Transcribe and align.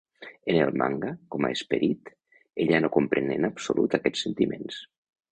En 0.51 0.57
el 0.59 0.71
manga, 0.81 1.09
com 1.35 1.45
a 1.49 1.51
esperit, 1.57 2.09
ella 2.65 2.79
no 2.85 2.91
comprèn 2.95 3.29
en 3.35 3.49
absolut 3.51 3.99
aquests 3.99 4.23
sentiments 4.29 4.81